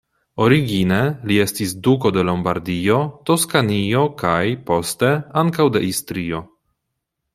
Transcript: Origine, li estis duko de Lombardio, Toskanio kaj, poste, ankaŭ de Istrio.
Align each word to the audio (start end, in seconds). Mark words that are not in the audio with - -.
Origine, 0.43 0.95
li 1.31 1.35
estis 1.43 1.75
duko 1.87 2.11
de 2.15 2.23
Lombardio, 2.31 2.97
Toskanio 3.31 4.01
kaj, 4.23 4.41
poste, 4.71 5.13
ankaŭ 5.43 5.69
de 5.77 5.85
Istrio. 5.91 6.43